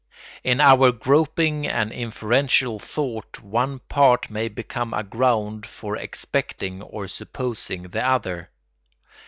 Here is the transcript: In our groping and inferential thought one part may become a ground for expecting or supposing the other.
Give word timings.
In 0.43 0.59
our 0.59 0.91
groping 0.91 1.67
and 1.67 1.91
inferential 1.91 2.79
thought 2.79 3.39
one 3.39 3.77
part 3.87 4.31
may 4.31 4.47
become 4.47 4.95
a 4.95 5.03
ground 5.03 5.63
for 5.67 5.95
expecting 5.95 6.81
or 6.81 7.07
supposing 7.07 7.83
the 7.83 8.03
other. 8.03 8.49